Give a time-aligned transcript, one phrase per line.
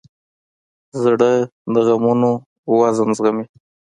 [1.03, 1.31] زړه
[1.73, 2.31] د غمونو
[2.79, 3.45] وزن زغمي.